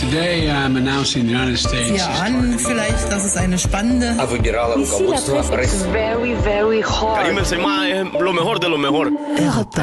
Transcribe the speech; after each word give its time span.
Sie 0.00 0.06
ahnen 2.00 2.58
vielleicht, 2.58 3.12
dass 3.12 3.26
es 3.26 3.36
eine 3.36 3.58
spannende. 3.58 4.14
Very, 5.92 6.34
very. 6.42 6.82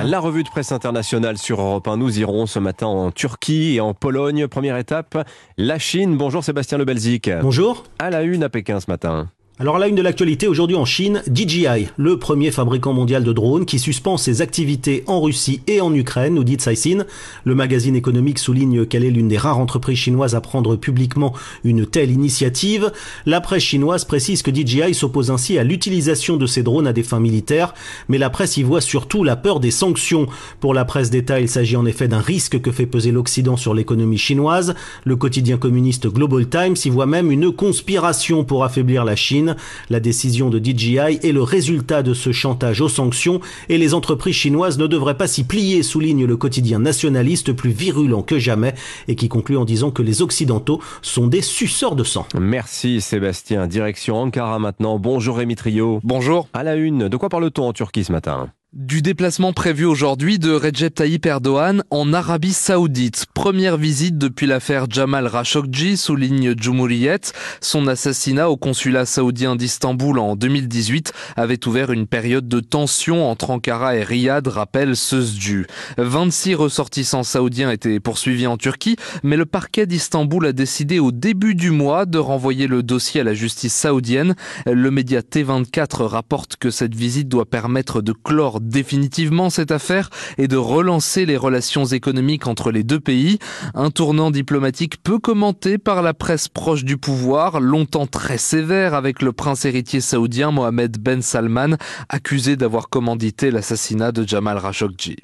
La 0.04 0.20
revue 0.20 0.44
de 0.44 0.50
presse 0.50 0.72
internationale 0.72 1.38
sur 1.38 1.60
Europe 1.60 1.88
1. 1.88 1.98
Nous 1.98 2.18
irons 2.18 2.48
ce 2.48 2.58
matin 2.58 2.88
en 2.88 3.12
Turquie 3.12 3.76
et 3.76 3.80
en 3.80 3.94
Pologne. 3.94 4.48
Première 4.48 4.78
étape, 4.78 5.24
la 5.58 5.78
Chine. 5.78 6.18
Bonjour 6.18 6.44
Sébastien 6.44 6.80
Lebelzik. 6.80 7.30
Bonjour. 7.42 7.84
À 8.00 8.10
la 8.10 8.24
une 8.24 8.44
à 8.44 8.50
Pékin 8.50 8.80
ce 8.80 8.90
matin. 8.90 9.30
Alors 9.60 9.80
la 9.80 9.88
une 9.88 9.96
de 9.96 10.04
l'actualité 10.04 10.48
aujourd'hui 10.48 10.76
en 10.76 10.86
Chine, 10.86 11.24
DJI, 11.34 11.88
le 11.98 12.20
premier 12.20 12.52
fabricant 12.52 12.94
mondial 12.94 13.24
de 13.24 13.34
drones 13.34 13.66
qui 13.66 13.80
suspend 13.80 14.16
ses 14.16 14.44
activités 14.44 15.04
en 15.08 15.20
Russie 15.20 15.62
et 15.66 15.82
en 15.82 15.92
Ukraine, 15.96 16.36
nous 16.36 16.44
dit 16.44 16.58
Caixin. 16.58 17.06
Le 17.44 17.56
magazine 17.56 17.96
économique 17.96 18.38
souligne 18.38 18.86
qu'elle 18.86 19.04
est 19.04 19.10
l'une 19.10 19.30
des 19.30 19.38
rares 19.40 19.58
entreprises 19.58 19.98
chinoises 19.98 20.36
à 20.36 20.42
prendre 20.42 20.76
publiquement 20.76 21.34
une 21.64 21.88
telle 21.88 22.12
initiative. 22.12 22.92
La 23.26 23.42
presse 23.42 23.64
chinoise 23.64 24.06
précise 24.06 24.44
que 24.44 24.54
DJI 24.54 24.94
s'oppose 24.94 25.32
ainsi 25.32 25.58
à 25.58 25.64
l'utilisation 25.64 26.38
de 26.38 26.46
ces 26.46 26.62
drones 26.62 26.86
à 26.86 26.94
des 26.94 27.02
fins 27.02 27.20
militaires, 27.20 27.74
mais 28.10 28.20
la 28.20 28.30
presse 28.30 28.58
y 28.58 28.64
voit 28.64 28.80
surtout 28.80 29.24
la 29.24 29.38
peur 29.38 29.60
des 29.60 29.72
sanctions. 29.72 30.28
Pour 30.60 30.76
la 30.76 30.86
presse 30.86 31.10
d'État, 31.10 31.40
il 31.40 31.50
s'agit 31.50 31.78
en 31.78 31.88
effet 31.88 32.08
d'un 32.08 32.22
risque 32.22 32.62
que 32.62 32.72
fait 32.72 32.86
peser 32.86 33.12
l'Occident 33.12 33.58
sur 33.58 33.74
l'économie 33.74 34.20
chinoise. 34.20 34.76
Le 35.04 35.16
quotidien 35.16 35.58
communiste 35.58 36.06
Global 36.08 36.48
Times 36.48 36.76
y 36.86 36.90
voit 36.92 37.08
même 37.08 37.32
une 37.32 37.52
conspiration 37.52 38.44
pour 38.44 38.64
affaiblir 38.64 39.04
la 39.04 39.16
Chine. 39.16 39.47
La 39.90 40.00
décision 40.00 40.50
de 40.50 40.60
DJI 40.60 41.20
est 41.24 41.32
le 41.32 41.44
résultat 41.44 42.04
de 42.04 42.14
ce 42.14 42.32
chantage 42.32 42.82
aux 42.82 42.90
sanctions 42.90 43.40
et 43.70 43.78
les 43.78 43.94
entreprises 43.94 44.36
chinoises 44.36 44.78
ne 44.78 44.88
devraient 44.88 45.18
pas 45.18 45.28
s'y 45.28 45.44
plier, 45.44 45.84
souligne 45.84 46.26
le 46.26 46.38
quotidien 46.38 46.80
nationaliste 46.80 47.54
plus 47.54 47.72
virulent 47.72 48.24
que 48.24 48.40
jamais 48.40 48.74
et 49.08 49.16
qui 49.16 49.30
conclut 49.30 49.58
en 49.58 49.66
disant 49.66 49.92
que 49.92 50.02
les 50.02 50.22
Occidentaux 50.22 50.82
sont 51.02 51.28
des 51.28 51.42
suceurs 51.42 51.96
de 51.96 52.04
sang. 52.04 52.26
Merci 52.40 53.02
Sébastien. 53.02 53.68
Direction 53.68 54.18
Ankara 54.18 54.60
maintenant. 54.60 55.00
Bonjour 55.00 55.38
Rémi 55.38 55.56
Trio. 55.56 56.00
Bonjour. 56.04 56.48
À 56.54 56.64
la 56.64 56.76
une, 56.76 57.10
de 57.10 57.18
quoi 57.18 57.30
parle-t-on 57.30 57.68
en 57.68 57.74
Turquie 57.74 58.04
ce 58.04 58.12
matin? 58.12 58.50
Du 58.78 59.02
déplacement 59.02 59.54
prévu 59.54 59.86
aujourd'hui 59.86 60.38
de 60.38 60.52
Recep 60.52 60.94
Tayyip 60.94 61.26
Erdogan 61.26 61.84
en 61.90 62.14
Arabie 62.14 62.54
Saoudite. 62.54 63.26
Première 63.34 63.76
visite 63.76 64.20
depuis 64.20 64.46
l'affaire 64.46 64.86
Jamal 64.88 65.32
Khashoggi, 65.32 65.98
souligne 65.98 66.54
Cumhuriyet. 66.54 67.22
Son 67.60 67.88
assassinat 67.88 68.52
au 68.52 68.56
consulat 68.56 69.08
saoudien 69.08 69.56
d'Istanbul 69.56 70.20
en 70.20 70.36
2018 70.36 71.12
avait 71.36 71.68
ouvert 71.68 71.92
une 71.92 72.06
période 72.06 72.48
de 72.48 72.60
tension 72.60 73.28
entre 73.28 73.50
Ankara 73.50 73.96
et 73.96 74.04
Riyad, 74.04 74.48
rappelle 74.48 74.96
Sözcü. 74.96 75.66
26 75.98 76.54
ressortissants 76.54 77.24
saoudiens 77.24 77.72
étaient 77.72 78.00
poursuivis 78.00 78.46
en 78.46 78.58
Turquie, 78.58 78.96
mais 79.24 79.38
le 79.38 79.48
parquet 79.48 79.88
d'Istanbul 79.88 80.46
a 80.46 80.54
décidé 80.54 81.00
au 81.00 81.12
début 81.12 81.56
du 81.56 81.72
mois 81.72 82.06
de 82.06 82.20
renvoyer 82.20 82.68
le 82.68 82.84
dossier 82.84 83.22
à 83.22 83.24
la 83.24 83.34
justice 83.34 83.74
saoudienne. 83.74 84.36
Le 84.68 84.92
média 84.92 85.22
T24 85.22 86.04
rapporte 86.04 86.58
que 86.58 86.70
cette 86.70 86.94
visite 86.94 87.28
doit 87.28 87.50
permettre 87.50 88.04
de 88.04 88.14
clore 88.14 88.62
définitivement 88.68 89.50
cette 89.50 89.72
affaire 89.72 90.10
et 90.38 90.48
de 90.48 90.58
relancer 90.58 91.26
les 91.26 91.38
relations 91.38 91.86
économiques 91.86 92.48
entre 92.48 92.72
les 92.72 92.84
deux 92.84 93.00
pays. 93.00 93.40
Un 93.74 93.92
tournant 93.92 94.32
diplomatique 94.32 95.02
peu 95.04 95.20
commenté 95.20 95.78
par 95.78 96.02
la 96.02 96.14
presse 96.14 96.48
proche 96.48 96.84
du 96.84 96.98
pouvoir, 96.98 97.60
longtemps 97.60 98.08
très 98.08 98.38
sévère 98.38 98.94
avec 98.94 99.22
le 99.22 99.34
prince 99.34 99.66
héritier 99.66 100.02
saoudien 100.02 100.52
Mohamed 100.52 100.98
Ben 101.00 101.22
Salman, 101.22 101.78
accusé 102.10 102.56
d'avoir 102.56 102.90
commandité 102.90 103.52
l'assassinat 103.52 104.12
de 104.12 104.28
Jamal 104.28 104.62
Khashoggi. 104.62 105.18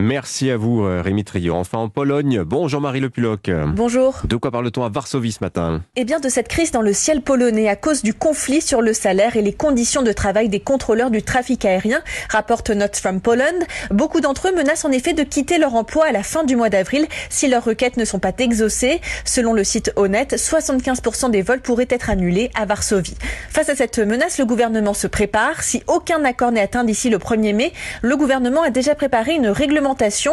Merci 0.00 0.48
à 0.52 0.56
vous, 0.56 0.84
euh, 0.84 1.02
Rémi 1.04 1.24
Trio. 1.24 1.56
Enfin, 1.56 1.78
en 1.78 1.88
Pologne, 1.88 2.44
bon 2.44 2.68
Jean-Marie 2.68 3.00
Le 3.00 3.10
Puloc. 3.10 3.50
Bonjour. 3.74 4.20
De 4.22 4.36
quoi 4.36 4.52
parle-t-on 4.52 4.84
à 4.84 4.88
Varsovie 4.88 5.32
ce 5.32 5.42
matin 5.42 5.82
Eh 5.96 6.04
bien, 6.04 6.20
de 6.20 6.28
cette 6.28 6.46
crise 6.46 6.70
dans 6.70 6.82
le 6.82 6.92
ciel 6.92 7.20
polonais 7.20 7.68
à 7.68 7.74
cause 7.74 8.04
du 8.04 8.14
conflit 8.14 8.60
sur 8.60 8.80
le 8.80 8.92
salaire 8.92 9.36
et 9.36 9.42
les 9.42 9.52
conditions 9.52 10.02
de 10.02 10.12
travail 10.12 10.48
des 10.48 10.60
contrôleurs 10.60 11.10
du 11.10 11.24
trafic 11.24 11.64
aérien, 11.64 12.00
rapporte 12.30 12.70
Not 12.70 12.94
from 12.94 13.20
Poland. 13.20 13.58
Beaucoup 13.90 14.20
d'entre 14.20 14.50
eux 14.50 14.54
menacent 14.54 14.84
en 14.84 14.92
effet 14.92 15.14
de 15.14 15.24
quitter 15.24 15.58
leur 15.58 15.74
emploi 15.74 16.06
à 16.06 16.12
la 16.12 16.22
fin 16.22 16.44
du 16.44 16.54
mois 16.54 16.70
d'avril 16.70 17.08
si 17.28 17.48
leurs 17.48 17.64
requêtes 17.64 17.96
ne 17.96 18.04
sont 18.04 18.20
pas 18.20 18.32
exaucées. 18.38 19.00
Selon 19.24 19.52
le 19.52 19.64
site 19.64 19.90
Honnête, 19.96 20.36
75% 20.36 21.32
des 21.32 21.42
vols 21.42 21.60
pourraient 21.60 21.88
être 21.90 22.08
annulés 22.08 22.52
à 22.54 22.66
Varsovie. 22.66 23.16
Face 23.50 23.68
à 23.68 23.74
cette 23.74 23.98
menace, 23.98 24.38
le 24.38 24.44
gouvernement 24.44 24.94
se 24.94 25.08
prépare. 25.08 25.64
Si 25.64 25.82
aucun 25.88 26.24
accord 26.24 26.52
n'est 26.52 26.60
atteint 26.60 26.84
d'ici 26.84 27.10
le 27.10 27.18
1er 27.18 27.52
mai, 27.52 27.72
le 28.02 28.16
gouvernement 28.16 28.62
a 28.62 28.70
déjà 28.70 28.94
préparé 28.94 29.34
une 29.34 29.48
réglementation 29.48 29.87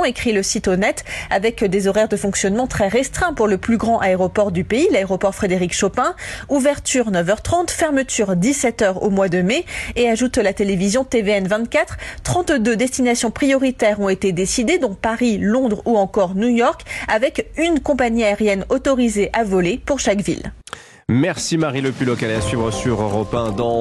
écrit 0.05 0.33
le 0.33 0.43
site 0.43 0.67
honnête, 0.67 1.03
avec 1.29 1.63
des 1.63 1.87
horaires 1.87 2.07
de 2.07 2.17
fonctionnement 2.17 2.67
très 2.67 2.87
restreints 2.87 3.33
pour 3.33 3.47
le 3.47 3.57
plus 3.57 3.77
grand 3.77 3.99
aéroport 3.99 4.51
du 4.51 4.63
pays, 4.63 4.87
l'aéroport 4.91 5.35
Frédéric 5.35 5.73
Chopin. 5.73 6.15
Ouverture 6.49 7.11
9h30, 7.11 7.69
fermeture 7.69 8.35
17h 8.35 8.99
au 8.99 9.09
mois 9.09 9.29
de 9.29 9.41
mai 9.41 9.65
et 9.95 10.09
ajoute 10.09 10.37
la 10.37 10.53
télévision 10.53 11.03
TVN 11.03 11.47
24. 11.47 11.97
32 12.23 12.75
destinations 12.75 13.31
prioritaires 13.31 13.99
ont 13.99 14.09
été 14.09 14.31
décidées, 14.31 14.77
dont 14.77 14.95
Paris, 14.95 15.37
Londres 15.39 15.81
ou 15.85 15.97
encore 15.97 16.35
New 16.35 16.49
York, 16.49 16.81
avec 17.07 17.49
une 17.57 17.79
compagnie 17.79 18.23
aérienne 18.23 18.65
autorisée 18.69 19.29
à 19.33 19.43
voler 19.43 19.79
pour 19.83 19.99
chaque 19.99 20.21
ville. 20.21 20.51
Merci 21.07 21.59
Marie 21.59 21.81
Le 21.81 21.91
Puloc, 21.91 22.23
allez 22.23 22.33
à 22.33 22.41
suivre 22.41 22.71
sur 22.71 22.99
Europe 22.99 23.31
1 23.31 23.51
dans 23.51 23.73